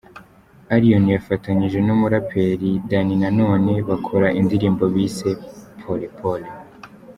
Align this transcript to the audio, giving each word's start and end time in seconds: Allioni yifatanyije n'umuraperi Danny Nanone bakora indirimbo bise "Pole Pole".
Allioni 0.73 1.11
yifatanyije 1.15 1.77
n'umuraperi 1.85 2.69
Danny 2.89 3.11
Nanone 3.21 3.73
bakora 3.89 4.27
indirimbo 4.39 4.83
bise 4.95 5.29
"Pole 5.79 6.07
Pole". 6.17 6.47